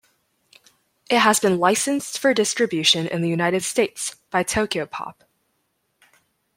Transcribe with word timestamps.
It 1.11 1.19
has 1.19 1.39
been 1.39 1.59
licensed 1.59 2.17
for 2.17 2.33
distribution 2.33 3.05
in 3.05 3.21
the 3.21 3.29
United 3.29 3.61
States 3.61 4.15
by 4.31 4.43
Tokyopop. 4.43 5.21